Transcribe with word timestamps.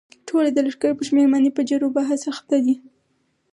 ټوله 0.27 0.49
د 0.53 0.57
لښکر 0.65 0.91
پر 0.97 1.03
شمېر 1.09 1.27
باندې 1.33 1.49
په 1.57 1.61
جرو 1.69 1.87
بحث 1.97 2.21
اخته 2.33 2.57
دي. 2.65 2.75